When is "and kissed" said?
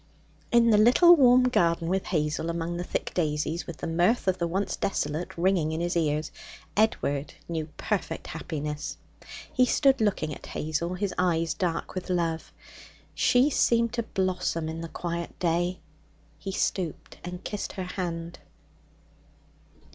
17.23-17.73